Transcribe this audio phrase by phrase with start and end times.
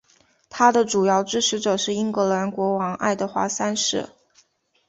[0.49, 4.09] 他的主要支持者是英格兰国王爱德华三世。